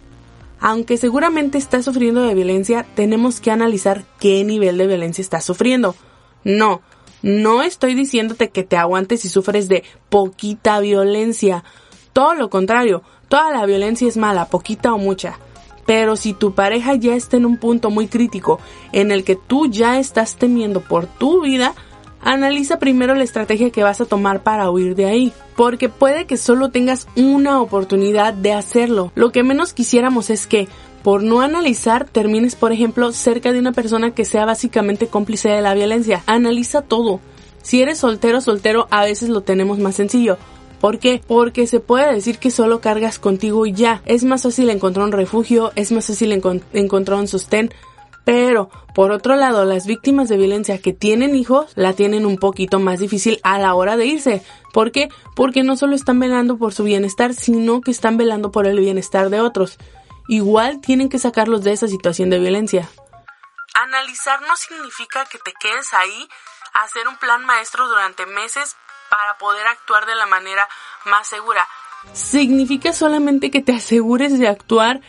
Aunque 0.61 0.99
seguramente 0.99 1.57
estás 1.57 1.87
sufriendo 1.87 2.21
de 2.21 2.35
violencia, 2.35 2.85
tenemos 2.95 3.40
que 3.40 3.50
analizar 3.50 4.05
qué 4.21 4.45
nivel 4.45 4.76
de 4.76 4.87
violencia 4.87 5.23
estás 5.23 5.47
sufriendo. 5.47 5.97
No, 6.45 6.83
no 7.23 7.62
estoy 7.62 7.95
diciéndote 7.95 8.50
que 8.50 8.62
te 8.62 8.76
aguantes 8.76 9.23
si 9.23 9.31
sufres 9.31 9.69
de 9.69 9.85
poquita 10.11 10.81
violencia. 10.81 11.64
Todo 12.12 12.35
lo 12.35 12.50
contrario, 12.50 13.02
toda 13.28 13.50
la 13.50 13.64
violencia 13.64 14.07
es 14.07 14.19
mala, 14.19 14.50
poquita 14.50 14.93
o 14.93 14.99
mucha. 14.99 15.38
Pero 15.87 16.17
si 16.17 16.35
tu 16.35 16.55
pareja 16.55 16.95
ya 16.97 17.14
está 17.14 17.38
en 17.38 17.47
un 17.47 17.57
punto 17.57 17.88
muy 17.88 18.07
crítico 18.07 18.61
en 18.93 19.11
el 19.11 19.25
que 19.25 19.37
tú 19.37 19.67
ya 19.71 19.99
estás 19.99 20.37
temiendo 20.37 20.83
por 20.83 21.07
tu 21.07 21.40
vida, 21.40 21.75
analiza 22.21 22.79
primero 22.79 23.15
la 23.15 23.25
estrategia 23.25 23.71
que 23.71 23.83
vas 23.83 24.01
a 24.01 24.07
tomar 24.07 24.43
para 24.43 24.71
huir 24.71 24.95
de 24.95 25.07
ahí, 25.07 25.33
porque 25.57 25.89
puede 25.89 26.27
que 26.27 26.37
solo 26.37 26.71
tengas 26.71 27.07
una 27.17 27.61
oportunidad 27.61 28.33
de 28.35 28.53
hacerlo. 28.53 29.13
Lo 29.15 29.33
que 29.33 29.43
menos 29.43 29.73
quisiéramos 29.73 30.31
es 30.31 30.47
que, 30.47 30.69
por 31.03 31.23
no 31.23 31.41
analizar, 31.41 32.07
termines, 32.07 32.57
por 32.57 32.73
ejemplo, 32.73 33.13
cerca 33.13 33.53
de 33.53 33.61
una 33.61 33.73
persona 33.73 34.13
que 34.13 34.25
sea 34.25 34.45
básicamente 34.45 35.07
cómplice 35.07 35.49
de 35.49 35.63
la 35.63 35.75
violencia. 35.75 36.23
Analiza 36.27 36.83
todo. 36.83 37.21
Si 37.63 37.83
eres 37.83 37.99
soltero, 37.99 38.41
soltero, 38.41 38.89
a 38.91 39.05
veces 39.05 39.29
lo 39.29 39.43
tenemos 39.43 39.79
más 39.79 39.95
sencillo. 39.95 40.39
¿Por 40.81 40.99
qué? 40.99 41.21
Porque 41.27 41.67
se 41.67 41.81
puede 41.81 42.15
decir 42.15 42.39
que 42.39 42.51
solo 42.51 42.81
cargas 42.81 43.19
contigo 43.19 43.67
y 43.67 43.73
ya. 43.73 44.01
Es 44.07 44.23
más 44.25 44.45
fácil 44.45 44.71
encontrar 44.71 45.07
un 45.07 45.13
refugio, 45.13 45.73
es 45.75 45.91
más 45.91 46.07
fácil 46.07 46.33
encontrar 46.33 47.19
un 47.19 47.27
sostén, 47.27 47.71
pero, 48.29 48.69
por 48.95 49.11
otro 49.11 49.37
lado, 49.37 49.65
las 49.65 49.87
víctimas 49.87 50.29
de 50.29 50.37
violencia 50.37 50.83
que 50.83 50.93
tienen 50.93 51.35
hijos 51.35 51.73
la 51.77 51.95
tienen 51.95 52.27
un 52.27 52.37
poquito 52.37 52.79
más 52.79 52.99
difícil 53.01 53.41
a 53.43 53.59
la 53.59 53.73
hora 53.73 53.97
de 53.97 54.05
irse. 54.05 54.45
¿Por 54.75 54.93
qué? 54.93 55.09
Porque 55.35 55.63
no 55.63 55.79
solo 55.79 55.97
están 55.97 56.21
velando 56.21 56.59
por 56.59 56.75
su 56.75 56.85
bienestar, 56.85 57.33
sino 57.33 57.81
que 57.81 57.91
están 57.91 58.19
velando 58.19 58.53
por 58.53 58.67
el 58.67 58.79
bienestar 58.79 59.31
de 59.31 59.41
otros. 59.41 59.79
Igual 60.29 60.83
tienen 60.83 61.09
que 61.09 61.19
sacarlos 61.19 61.65
de 61.65 61.73
esa 61.73 61.89
situación 61.89 62.29
de 62.29 62.39
violencia. 62.39 62.91
Analizar 63.73 64.43
no 64.43 64.55
significa 64.57 65.25
que 65.25 65.39
te 65.39 65.55
quedes 65.59 65.95
ahí 65.95 66.29
hacer 66.75 67.09
un 67.09 67.17
plan 67.17 67.47
maestro 67.47 67.89
durante 67.89 68.27
meses 68.27 68.77
para 69.09 69.39
poder 69.39 69.67
actuar 69.69 70.05
de 70.05 70.17
la 70.17 70.27
manera 70.27 70.69
más 71.07 71.27
segura. 71.29 71.67
Significa 72.13 72.93
solamente 72.93 73.51
que 73.51 73.63
te 73.63 73.73
asegures 73.73 74.39
de 74.39 74.49
actuar 74.49 75.01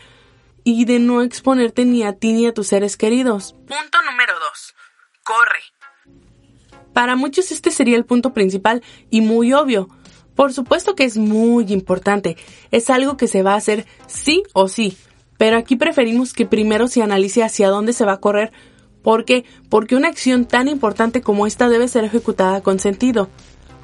y 0.64 0.84
de 0.84 0.98
no 0.98 1.22
exponerte 1.22 1.84
ni 1.84 2.02
a 2.02 2.12
ti 2.12 2.32
ni 2.32 2.46
a 2.46 2.54
tus 2.54 2.68
seres 2.68 2.96
queridos. 2.96 3.52
Punto 3.52 4.02
número 4.10 4.34
2. 4.38 4.74
Corre. 5.24 5.60
Para 6.92 7.16
muchos 7.16 7.52
este 7.52 7.70
sería 7.70 7.96
el 7.96 8.04
punto 8.04 8.32
principal 8.32 8.82
y 9.10 9.20
muy 9.20 9.52
obvio. 9.52 9.88
Por 10.34 10.52
supuesto 10.52 10.94
que 10.94 11.04
es 11.04 11.16
muy 11.16 11.72
importante, 11.72 12.36
es 12.70 12.88
algo 12.90 13.16
que 13.16 13.28
se 13.28 13.42
va 13.42 13.54
a 13.54 13.58
hacer 13.58 13.86
sí 14.06 14.42
o 14.54 14.68
sí, 14.68 14.96
pero 15.36 15.56
aquí 15.56 15.76
preferimos 15.76 16.32
que 16.32 16.46
primero 16.46 16.88
se 16.88 17.02
analice 17.02 17.42
hacia 17.42 17.68
dónde 17.68 17.92
se 17.92 18.04
va 18.04 18.12
a 18.12 18.20
correr. 18.20 18.52
¿Por 19.02 19.24
qué? 19.24 19.44
Porque 19.68 19.96
una 19.96 20.08
acción 20.08 20.46
tan 20.46 20.68
importante 20.68 21.22
como 21.22 21.46
esta 21.46 21.68
debe 21.68 21.88
ser 21.88 22.04
ejecutada 22.04 22.62
con 22.62 22.78
sentido. 22.78 23.28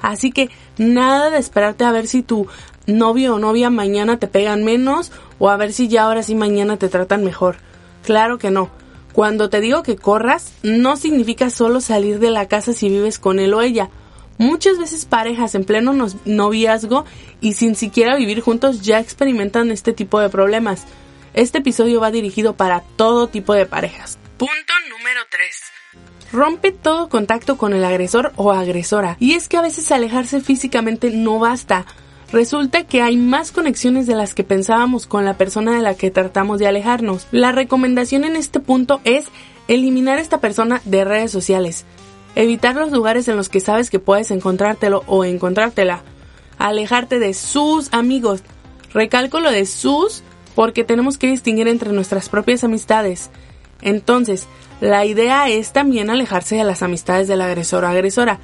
Así 0.01 0.31
que 0.31 0.49
nada 0.77 1.29
de 1.29 1.39
esperarte 1.39 1.83
a 1.83 1.91
ver 1.91 2.07
si 2.07 2.21
tu 2.21 2.47
novio 2.87 3.35
o 3.35 3.39
novia 3.39 3.69
mañana 3.69 4.17
te 4.17 4.27
pegan 4.27 4.63
menos 4.63 5.11
o 5.37 5.49
a 5.49 5.57
ver 5.57 5.73
si 5.73 5.87
ya 5.87 6.03
ahora 6.03 6.23
sí 6.23 6.33
mañana 6.33 6.77
te 6.77 6.89
tratan 6.89 7.23
mejor. 7.23 7.57
Claro 8.03 8.37
que 8.37 8.49
no. 8.49 8.71
Cuando 9.13 9.49
te 9.49 9.61
digo 9.61 9.83
que 9.83 9.95
corras, 9.95 10.53
no 10.63 10.95
significa 10.95 11.49
solo 11.49 11.81
salir 11.81 12.19
de 12.19 12.31
la 12.31 12.47
casa 12.47 12.73
si 12.73 12.89
vives 12.89 13.19
con 13.19 13.39
él 13.39 13.53
o 13.53 13.61
ella. 13.61 13.89
Muchas 14.37 14.77
veces 14.77 15.05
parejas 15.05 15.55
en 15.55 15.65
pleno 15.65 15.93
noviazgo 16.25 17.05
y 17.41 17.53
sin 17.53 17.75
siquiera 17.75 18.15
vivir 18.15 18.41
juntos 18.41 18.81
ya 18.81 18.99
experimentan 18.99 19.71
este 19.71 19.93
tipo 19.93 20.19
de 20.19 20.29
problemas. 20.29 20.85
Este 21.33 21.57
episodio 21.57 21.99
va 21.99 22.11
dirigido 22.11 22.55
para 22.55 22.81
todo 22.95 23.27
tipo 23.27 23.53
de 23.53 23.65
parejas. 23.65 24.19
Punto 24.37 24.73
número 24.89 25.21
3. 25.31 26.31
Rompe 26.31 26.71
todo 26.71 27.09
contacto 27.09 27.57
con 27.57 27.73
el 27.73 27.83
agresor 27.83 28.33
o 28.35 28.51
agresora. 28.51 29.17
Y 29.19 29.33
es 29.33 29.47
que 29.47 29.57
a 29.57 29.61
veces 29.61 29.91
alejarse 29.91 30.41
físicamente 30.41 31.09
no 31.09 31.39
basta. 31.39 31.85
Resulta 32.31 32.83
que 32.83 33.01
hay 33.01 33.15
más 33.15 33.51
conexiones 33.51 34.05
de 34.05 34.15
las 34.15 34.33
que 34.33 34.43
pensábamos 34.43 35.07
con 35.07 35.23
la 35.23 35.37
persona 35.37 35.75
de 35.75 35.81
la 35.81 35.95
que 35.95 36.11
tratamos 36.11 36.59
de 36.59 36.67
alejarnos. 36.67 37.25
La 37.31 37.53
recomendación 37.53 38.25
en 38.25 38.35
este 38.35 38.59
punto 38.59 38.99
es 39.05 39.25
eliminar 39.69 40.17
a 40.17 40.21
esta 40.21 40.39
persona 40.39 40.81
de 40.83 41.05
redes 41.05 41.31
sociales. 41.31 41.85
Evitar 42.35 42.75
los 42.75 42.91
lugares 42.91 43.27
en 43.29 43.37
los 43.37 43.47
que 43.47 43.61
sabes 43.61 43.89
que 43.89 43.99
puedes 43.99 44.29
encontrártelo 44.31 45.03
o 45.07 45.23
encontrártela. 45.23 46.03
Alejarte 46.57 47.17
de 47.19 47.33
sus 47.33 47.87
amigos. 47.93 48.43
Recalco 48.93 49.39
lo 49.39 49.51
de 49.51 49.65
sus 49.65 50.21
porque 50.53 50.83
tenemos 50.83 51.17
que 51.17 51.27
distinguir 51.27 51.67
entre 51.69 51.93
nuestras 51.93 52.27
propias 52.27 52.63
amistades. 52.63 53.29
Entonces, 53.81 54.47
la 54.81 55.05
idea 55.05 55.47
es 55.49 55.71
también 55.71 56.09
alejarse 56.09 56.57
de 56.57 56.63
las 56.65 56.83
amistades 56.83 57.27
del 57.27 57.41
agresor 57.41 57.85
o 57.85 57.87
agresora 57.87 58.39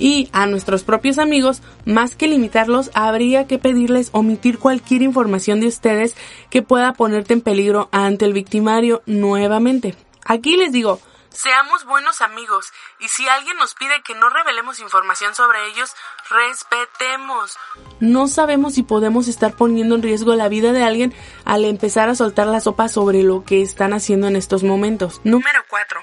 y 0.00 0.30
a 0.32 0.46
nuestros 0.46 0.82
propios 0.82 1.18
amigos, 1.18 1.62
más 1.84 2.16
que 2.16 2.26
limitarlos, 2.26 2.90
habría 2.94 3.46
que 3.46 3.58
pedirles 3.58 4.08
omitir 4.12 4.58
cualquier 4.58 5.02
información 5.02 5.60
de 5.60 5.68
ustedes 5.68 6.16
que 6.48 6.62
pueda 6.62 6.94
ponerte 6.94 7.34
en 7.34 7.42
peligro 7.42 7.88
ante 7.92 8.24
el 8.24 8.32
victimario 8.32 9.02
nuevamente. 9.06 9.94
Aquí 10.24 10.56
les 10.56 10.72
digo, 10.72 11.00
seamos 11.28 11.84
buenos 11.84 12.22
amigos 12.22 12.72
y 12.98 13.08
si 13.08 13.28
alguien 13.28 13.56
nos 13.58 13.74
pide 13.74 14.02
que 14.02 14.14
no 14.14 14.30
revelemos 14.30 14.80
información 14.80 15.34
sobre 15.34 15.66
ellos, 15.68 15.94
respetemos. 16.30 17.58
No 18.00 18.26
sabemos 18.26 18.74
si 18.74 18.82
podemos 18.82 19.28
estar 19.28 19.54
poniendo 19.54 19.94
en 19.96 20.02
riesgo 20.02 20.34
la 20.34 20.48
vida 20.48 20.72
de 20.72 20.82
alguien 20.82 21.14
al 21.44 21.64
empezar 21.66 22.08
a 22.08 22.14
soltar 22.14 22.46
la 22.46 22.60
sopa 22.60 22.88
sobre 22.88 23.22
lo 23.22 23.44
que 23.44 23.60
están 23.60 23.92
haciendo 23.92 24.28
en 24.28 24.36
estos 24.36 24.62
momentos. 24.62 25.20
Número 25.24 25.62
4. 25.68 26.00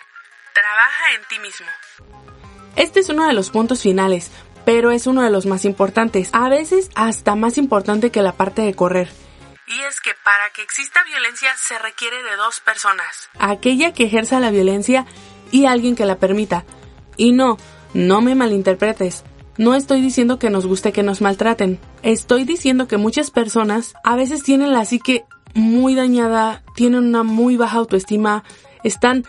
Trabaja 0.53 1.13
en 1.15 1.25
ti 1.29 1.39
mismo. 1.39 1.67
Este 2.77 2.99
es 2.99 3.09
uno 3.09 3.25
de 3.25 3.33
los 3.33 3.49
puntos 3.49 3.81
finales, 3.81 4.29
pero 4.63 4.91
es 4.91 5.07
uno 5.07 5.23
de 5.23 5.31
los 5.31 5.47
más 5.47 5.65
importantes, 5.65 6.29
a 6.31 6.47
veces 6.47 6.91
hasta 6.93 7.35
más 7.35 7.57
importante 7.57 8.11
que 8.11 8.21
la 8.21 8.33
parte 8.33 8.61
de 8.61 8.75
correr. 8.75 9.09
Y 9.67 9.81
es 9.81 9.99
que 9.99 10.11
para 10.23 10.51
que 10.55 10.61
exista 10.61 11.03
violencia 11.03 11.49
se 11.57 11.79
requiere 11.79 12.17
de 12.17 12.35
dos 12.37 12.59
personas. 12.59 13.29
Aquella 13.39 13.93
que 13.93 14.05
ejerza 14.05 14.39
la 14.39 14.51
violencia 14.51 15.07
y 15.51 15.65
alguien 15.65 15.95
que 15.95 16.05
la 16.05 16.17
permita. 16.17 16.65
Y 17.17 17.31
no, 17.31 17.57
no 17.95 18.21
me 18.21 18.35
malinterpretes. 18.35 19.23
No 19.57 19.73
estoy 19.73 19.99
diciendo 20.01 20.37
que 20.37 20.51
nos 20.51 20.67
guste 20.67 20.91
que 20.91 21.01
nos 21.01 21.19
maltraten. 21.19 21.79
Estoy 22.03 22.43
diciendo 22.43 22.87
que 22.87 22.97
muchas 22.97 23.31
personas 23.31 23.95
a 24.03 24.15
veces 24.15 24.43
tienen 24.43 24.71
la 24.71 24.85
psique 24.85 25.25
muy 25.55 25.95
dañada, 25.95 26.61
tienen 26.75 27.05
una 27.05 27.23
muy 27.23 27.57
baja 27.57 27.79
autoestima, 27.79 28.43
están 28.83 29.25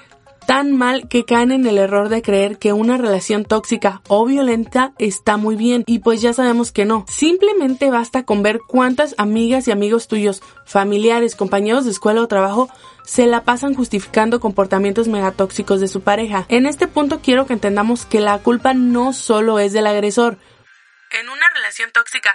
tan 0.49 0.75
mal 0.75 1.09
que 1.11 1.27
caen 1.27 1.53
en 1.53 1.67
el 1.67 1.77
error 1.77 2.09
de 2.09 2.23
creer 2.23 2.59
que 2.59 2.73
una 2.73 2.97
relación 2.97 3.45
tóxica 3.45 4.01
o 4.09 4.25
violenta 4.25 4.95
está 4.99 5.37
muy 5.37 5.57
bien 5.57 5.85
y 5.87 5.99
pues 5.99 6.23
ya 6.23 6.33
sabemos 6.33 6.73
que 6.73 6.87
no. 6.87 7.05
Simplemente 7.07 7.91
basta 7.91 8.25
con 8.25 8.43
ver 8.43 8.61
cuántas 8.67 9.15
amigas 9.19 9.69
y 9.69 9.73
amigos 9.73 10.09
tuyos, 10.09 10.43
familiares, 10.65 11.37
compañeros 11.37 11.85
de 11.85 11.91
escuela 11.91 12.23
o 12.23 12.29
trabajo 12.29 12.71
se 13.05 13.27
la 13.27 13.45
pasan 13.45 13.75
justificando 13.75 14.41
comportamientos 14.41 15.07
megatóxicos 15.07 15.81
de 15.81 15.89
su 15.89 16.01
pareja. 16.01 16.47
En 16.49 16.65
este 16.65 16.89
punto 16.89 17.21
quiero 17.21 17.45
que 17.47 17.53
entendamos 17.53 18.07
que 18.07 18.21
la 18.21 18.39
culpa 18.39 18.73
no 18.73 19.13
solo 19.13 19.59
es 19.59 19.75
del 19.75 19.87
agresor. 19.87 20.39
En 21.11 21.29
una 21.29 21.51
relación 21.51 21.91
tóxica, 21.93 22.35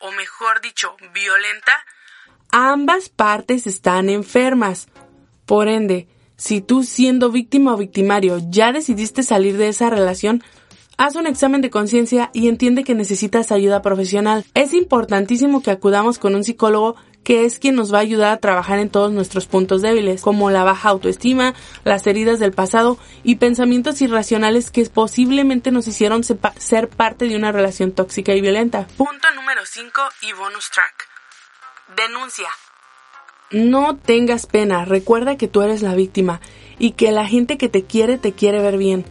o 0.00 0.12
mejor 0.12 0.60
dicho, 0.60 0.94
violenta, 1.14 1.72
ambas 2.50 3.08
partes 3.08 3.66
están 3.66 4.10
enfermas. 4.10 4.88
Por 5.46 5.68
ende, 5.68 6.06
si 6.36 6.60
tú 6.60 6.84
siendo 6.84 7.30
víctima 7.30 7.74
o 7.74 7.76
victimario 7.76 8.38
ya 8.48 8.72
decidiste 8.72 9.22
salir 9.22 9.56
de 9.56 9.68
esa 9.68 9.90
relación, 9.90 10.42
haz 10.98 11.16
un 11.16 11.26
examen 11.26 11.60
de 11.60 11.70
conciencia 11.70 12.30
y 12.32 12.48
entiende 12.48 12.84
que 12.84 12.94
necesitas 12.94 13.52
ayuda 13.52 13.82
profesional. 13.82 14.44
Es 14.54 14.74
importantísimo 14.74 15.62
que 15.62 15.70
acudamos 15.70 16.18
con 16.18 16.34
un 16.34 16.44
psicólogo 16.44 16.96
que 17.26 17.44
es 17.44 17.58
quien 17.58 17.74
nos 17.74 17.92
va 17.92 17.98
a 17.98 18.02
ayudar 18.02 18.32
a 18.32 18.36
trabajar 18.36 18.78
en 18.78 18.88
todos 18.88 19.10
nuestros 19.10 19.46
puntos 19.46 19.82
débiles, 19.82 20.22
como 20.22 20.48
la 20.50 20.62
baja 20.62 20.90
autoestima, 20.90 21.54
las 21.82 22.06
heridas 22.06 22.38
del 22.38 22.52
pasado 22.52 22.98
y 23.24 23.34
pensamientos 23.34 24.00
irracionales 24.00 24.70
que 24.70 24.84
posiblemente 24.84 25.72
nos 25.72 25.88
hicieron 25.88 26.22
ser 26.22 26.88
parte 26.88 27.26
de 27.26 27.34
una 27.34 27.50
relación 27.50 27.90
tóxica 27.90 28.32
y 28.32 28.40
violenta. 28.40 28.86
Punto 28.96 29.28
número 29.34 29.62
5 29.66 30.02
y 30.22 30.32
bonus 30.34 30.70
track. 30.70 31.08
Denuncia. 31.96 32.48
No 33.52 33.94
tengas 33.94 34.46
pena, 34.46 34.84
recuerda 34.84 35.36
que 35.36 35.46
tú 35.46 35.62
eres 35.62 35.80
la 35.80 35.94
víctima 35.94 36.40
y 36.80 36.92
que 36.92 37.12
la 37.12 37.28
gente 37.28 37.56
que 37.56 37.68
te 37.68 37.84
quiere 37.84 38.18
te 38.18 38.32
quiere 38.32 38.60
ver 38.60 38.76
bien. 38.76 39.04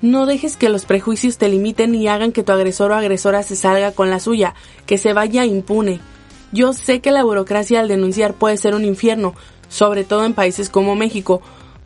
No 0.00 0.26
dejes 0.26 0.56
que 0.56 0.68
los 0.68 0.84
prejuicios 0.84 1.38
te 1.38 1.48
limiten 1.48 1.96
y 1.96 2.06
hagan 2.06 2.30
que 2.30 2.44
tu 2.44 2.52
agresor 2.52 2.92
o 2.92 2.94
agresora 2.94 3.42
se 3.42 3.56
salga 3.56 3.90
con 3.90 4.08
la 4.08 4.20
suya, 4.20 4.54
que 4.86 4.96
se 4.96 5.12
vaya 5.12 5.44
impune. 5.44 5.98
Yo 6.52 6.72
sé 6.72 7.00
que 7.00 7.10
la 7.10 7.24
burocracia 7.24 7.80
al 7.80 7.88
denunciar 7.88 8.34
puede 8.34 8.58
ser 8.58 8.76
un 8.76 8.84
infierno, 8.84 9.34
sobre 9.68 10.04
todo 10.04 10.24
en 10.24 10.34
países 10.34 10.70
como 10.70 10.94
México, 10.94 11.42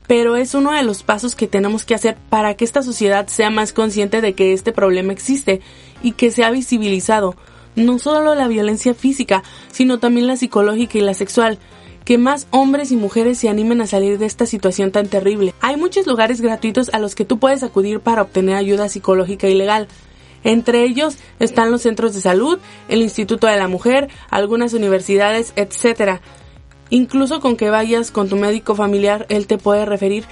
pero 0.06 0.37
es 0.37 0.54
uno 0.54 0.73
de 0.73 0.82
los 0.82 1.04
pasos 1.04 1.34
que 1.34 1.49
tenemos 1.49 1.87
que 1.87 1.94
hacer 1.94 2.18
para 2.28 2.52
que 2.52 2.66
esta 2.66 2.82
sociedad 2.82 3.28
sea 3.28 3.49
más 3.49 3.73
consciente 3.73 4.20
de 4.20 4.34
que 4.34 4.52
este 4.52 4.73
problema 4.73 5.14
existe 5.14 5.62
y 6.02 6.12
que 6.12 6.30
sea 6.30 6.50
visibilizado. 6.50 7.34
No 7.76 7.99
solo 7.99 8.34
la 8.34 8.46
violencia 8.46 8.92
física, 8.92 9.42
sino 9.73 9.99
también 9.99 10.26
la 10.26 10.37
psicológica 10.37 10.99
y 10.99 11.00
la 11.00 11.14
sexual 11.14 11.58
que 12.04 12.18
más 12.18 12.46
hombres 12.50 12.92
y 12.92 12.96
mujeres 12.96 13.38
se 13.38 13.49
animen 13.49 13.80
a 13.80 13.87
salir 13.87 14.18
de 14.18 14.26
esta 14.26 14.46
situación 14.46 14.90
tan 14.90 15.08
terrible. 15.08 15.54
Hay 15.61 15.76
muchos 15.76 16.06
lugares 16.06 16.40
gratuitos 16.40 16.90
a 16.92 16.99
los 16.99 17.14
que 17.14 17.25
tú 17.25 17.38
puedes 17.38 17.62
acudir 17.62 18.00
para 18.00 18.23
obtener 18.23 18.56
ayuda 18.56 18.88
psicológica 18.88 19.49
y 19.49 19.54
legal. 19.54 19.88
Entre 20.44 20.84
ellos 20.84 21.16
están 21.40 21.70
los 21.70 21.82
centros 21.82 22.14
de 22.14 22.20
salud, 22.20 22.58
el 22.88 23.00
Instituto 23.00 23.46
de 23.46 23.56
la 23.56 23.68
Mujer, 23.68 24.11
algunas 24.28 24.75
universidades, 24.75 25.54
etc. 25.56 26.20
Incluso 26.90 27.40
con 27.40 27.56
que 27.56 27.70
vayas 27.70 28.11
con 28.11 28.28
tu 28.28 28.37
médico 28.37 28.75
familiar, 28.75 29.25
él 29.30 29.46
te 29.46 29.56
puede 29.56 29.87
referir 29.87 30.25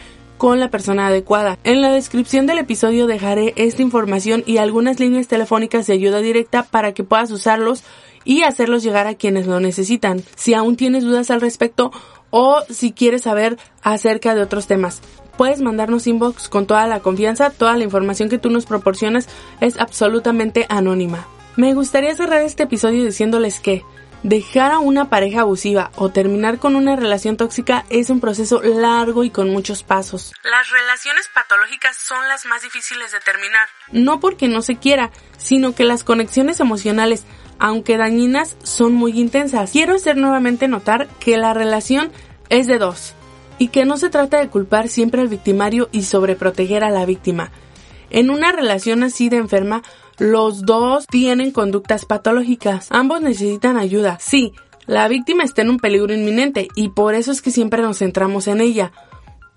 con 0.43 0.59
la 0.59 0.71
persona 0.71 1.07
adecuada. 1.07 1.57
En 1.63 1.83
la 1.83 1.93
descripción 1.93 2.49
del 2.49 2.59
episodio 2.59 3.07
dejaré 3.07 3.55
esta 3.55 3.81
información 3.81 4.43
y 4.45 4.57
algunas 4.57 4.99
líneas 4.99 5.29
telefónicas 5.29 5.87
de 5.87 5.93
ayuda 5.93 6.19
directa 6.19 6.65
para 6.65 6.93
que 6.95 7.05
puedas 7.05 7.31
usarlos 7.31 7.85
y 8.25 8.43
hacerlos 8.43 8.83
llegar 8.83 9.07
a 9.07 9.15
quienes 9.15 9.47
lo 9.47 9.61
necesitan. 9.61 10.25
Si 10.35 10.55
aún 10.55 10.75
tienes 10.75 11.05
dudas 11.05 11.31
al 11.31 11.41
respecto 11.41 11.93
o 12.31 12.57
si 12.71 12.91
quieres 12.91 13.23
saber 13.23 13.57
acerca 13.85 14.35
de 14.35 14.43
otros 14.43 14.67
temas, 14.67 15.01
puedes 15.37 15.61
mandarnos 15.61 16.09
inbox 16.09 16.49
con 16.49 16.67
toda 16.67 16.89
la 16.89 16.99
confianza, 16.99 17.51
toda 17.51 17.77
la 17.77 17.85
información 17.85 18.29
que 18.29 18.39
tú 18.39 18.51
nos 18.51 18.67
proporcionas 18.67 19.29
es 19.61 19.79
absolutamente 19.79 20.67
anónima. 20.69 21.25
Me 21.55 21.73
gustaría 21.73 22.17
cerrar 22.17 22.43
este 22.43 22.65
episodio 22.65 23.05
diciéndoles 23.05 23.61
que 23.61 23.85
Dejar 24.23 24.73
a 24.73 24.79
una 24.79 25.09
pareja 25.11 25.41
abusiva 25.41 25.91
o 25.97 26.11
terminar 26.11 26.59
con 26.59 26.77
una 26.77 26.95
relación 26.97 27.37
tóxica 27.37 27.85
es 27.91 28.09
un 28.09 28.21
proceso 28.21 28.63
largo 28.63 29.25
y 29.25 29.31
con 29.31 29.51
muchos 29.51 29.83
pasos. 29.83 30.33
Las 30.45 30.71
relaciones 30.71 31.29
patológicas 31.35 31.97
son 31.97 32.29
las 32.29 32.47
más 32.47 32.63
difíciles 32.63 33.11
de 33.11 33.21
terminar. 33.21 33.69
No 33.91 34.21
porque 34.21 34.47
no 34.49 34.63
se 34.63 34.77
quiera, 34.77 35.11
sino 35.39 35.75
que 35.75 35.85
las 35.85 36.05
conexiones 36.05 36.61
emocionales 36.61 37.25
aunque 37.63 37.97
dañinas, 37.97 38.57
son 38.65 38.93
muy 38.93 39.21
intensas. 39.21 39.71
Quiero 39.71 39.95
hacer 39.95 40.17
nuevamente 40.17 40.67
notar 40.67 41.07
que 41.21 41.37
la 41.37 41.55
relación 41.55 42.11
es 42.49 42.67
de 42.67 42.79
dos 42.79 43.15
y 43.57 43.69
que 43.69 43.85
no 43.85 43.99
se 43.99 44.11
trata 44.11 44.41
de 44.41 44.49
culpar 44.49 44.89
siempre 44.89 45.21
al 45.21 45.29
victimario 45.29 45.89
y 45.93 46.03
sobreproteger 46.03 46.83
a 46.83 46.91
la 46.91 47.07
víctima. 47.07 47.53
En 48.11 48.31
una 48.31 48.51
relación 48.51 49.05
así 49.05 49.29
de 49.29 49.37
enferma, 49.37 49.85
los 50.23 50.63
dos 50.63 51.09
tienen 51.09 51.51
conductas 51.51 52.05
patológicas. 52.05 52.87
Ambos 52.91 53.21
necesitan 53.23 53.77
ayuda. 53.77 54.19
Sí, 54.21 54.53
La 54.87 55.07
víctima 55.07 55.45
está 55.45 55.63
en 55.63 55.71
un 55.71 55.79
peligro 55.79 56.13
inminente 56.13 56.67
y 56.75 56.89
por 56.89 57.15
eso 57.15 57.31
es 57.31 57.41
que 57.41 57.53
siempre 57.53 57.83
nos 57.83 57.99
centramos 57.99 58.49
en 58.49 58.61
ella. 58.61 58.93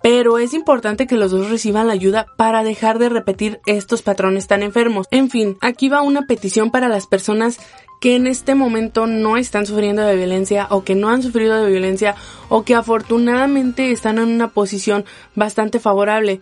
Pero 0.03 0.37
es 0.37 0.53
importante 0.53 1.07
que 1.07 1.17
los 1.17 1.31
dos 1.31 1.49
reciban 1.49 1.87
la 1.87 1.93
ayuda 1.93 2.27
para 2.37 2.63
dejar 2.63 2.99
de 2.99 3.09
repetir 3.09 3.59
estos 3.65 4.03
patrones 4.03 4.45
tan 4.45 4.61
enfermos. 4.61 5.07
En 5.09 5.31
fin, 5.31 5.57
aquí 5.61 5.89
va 5.89 6.03
una 6.03 6.27
petición 6.27 6.69
para 6.69 6.89
las 6.89 7.07
personas 7.07 7.59
que 8.01 8.15
en 8.15 8.27
este 8.27 8.53
momento 8.53 9.07
no 9.07 9.37
están 9.37 9.65
sufriendo 9.65 10.03
de 10.03 10.15
violencia 10.15 10.67
o 10.69 10.83
que 10.83 10.93
no 10.93 11.09
han 11.09 11.23
sufrido 11.23 11.63
de 11.63 11.71
violencia 11.71 12.15
o 12.49 12.63
que 12.63 12.75
afortunadamente 12.75 13.91
están 13.91 14.19
en 14.19 14.29
una 14.29 14.49
posición 14.49 15.05
bastante 15.33 15.79
favorable. 15.79 16.39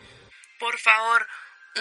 Por 0.59 0.77
favor, 0.77 1.25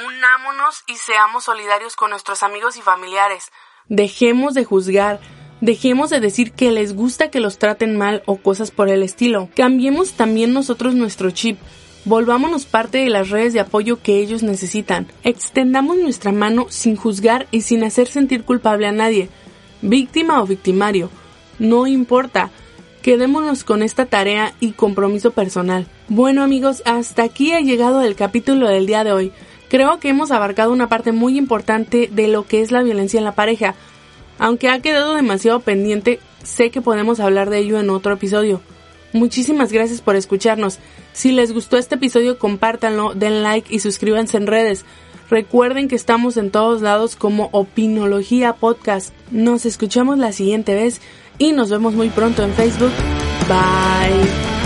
unámonos 0.06 0.84
y 0.86 0.96
seamos 0.96 1.44
solidarios 1.44 1.96
con 1.96 2.10
nuestros 2.10 2.42
amigos 2.42 2.76
y 2.76 2.82
familiares. 2.82 3.50
Dejemos 3.88 4.54
de 4.54 4.64
juzgar, 4.64 5.20
dejemos 5.60 6.10
de 6.10 6.20
decir 6.20 6.52
que 6.52 6.70
les 6.70 6.94
gusta 6.94 7.30
que 7.30 7.40
los 7.40 7.58
traten 7.58 7.96
mal 7.96 8.22
o 8.26 8.36
cosas 8.36 8.70
por 8.70 8.88
el 8.88 9.02
estilo. 9.02 9.48
Cambiemos 9.54 10.14
también 10.14 10.52
nosotros 10.52 10.94
nuestro 10.94 11.30
chip. 11.30 11.58
Volvámonos 12.04 12.66
parte 12.66 12.98
de 12.98 13.10
las 13.10 13.30
redes 13.30 13.52
de 13.52 13.60
apoyo 13.60 14.02
que 14.02 14.18
ellos 14.18 14.42
necesitan. 14.42 15.06
Extendamos 15.22 15.96
nuestra 15.96 16.32
mano 16.32 16.66
sin 16.68 16.96
juzgar 16.96 17.46
y 17.50 17.60
sin 17.60 17.84
hacer 17.84 18.08
sentir 18.08 18.44
culpable 18.44 18.86
a 18.86 18.92
nadie 18.92 19.30
víctima 19.82 20.40
o 20.40 20.46
victimario, 20.46 21.10
no 21.58 21.86
importa. 21.86 22.50
Quedémonos 23.02 23.64
con 23.64 23.82
esta 23.82 24.06
tarea 24.06 24.54
y 24.60 24.72
compromiso 24.72 25.32
personal. 25.32 25.86
Bueno 26.08 26.44
amigos, 26.44 26.82
hasta 26.86 27.24
aquí 27.24 27.52
ha 27.52 27.60
llegado 27.60 28.00
el 28.02 28.14
capítulo 28.14 28.68
del 28.68 28.86
día 28.86 29.02
de 29.02 29.12
hoy. 29.12 29.32
Creo 29.72 29.98
que 30.00 30.10
hemos 30.10 30.30
abarcado 30.32 30.70
una 30.70 30.90
parte 30.90 31.12
muy 31.12 31.38
importante 31.38 32.10
de 32.12 32.28
lo 32.28 32.46
que 32.46 32.60
es 32.60 32.72
la 32.72 32.82
violencia 32.82 33.16
en 33.16 33.24
la 33.24 33.34
pareja. 33.34 33.74
Aunque 34.38 34.68
ha 34.68 34.80
quedado 34.80 35.14
demasiado 35.14 35.60
pendiente, 35.60 36.20
sé 36.42 36.70
que 36.70 36.82
podemos 36.82 37.20
hablar 37.20 37.48
de 37.48 37.60
ello 37.60 37.80
en 37.80 37.88
otro 37.88 38.12
episodio. 38.12 38.60
Muchísimas 39.14 39.72
gracias 39.72 40.02
por 40.02 40.14
escucharnos. 40.14 40.78
Si 41.14 41.32
les 41.32 41.54
gustó 41.54 41.78
este 41.78 41.94
episodio, 41.94 42.38
compártanlo, 42.38 43.14
den 43.14 43.42
like 43.42 43.74
y 43.74 43.78
suscríbanse 43.78 44.36
en 44.36 44.46
redes. 44.46 44.84
Recuerden 45.30 45.88
que 45.88 45.96
estamos 45.96 46.36
en 46.36 46.50
todos 46.50 46.82
lados 46.82 47.16
como 47.16 47.48
Opinología 47.52 48.52
Podcast. 48.52 49.14
Nos 49.30 49.64
escuchamos 49.64 50.18
la 50.18 50.32
siguiente 50.32 50.74
vez 50.74 51.00
y 51.38 51.52
nos 51.52 51.70
vemos 51.70 51.94
muy 51.94 52.10
pronto 52.10 52.42
en 52.42 52.52
Facebook. 52.52 52.92
Bye. 53.48 54.61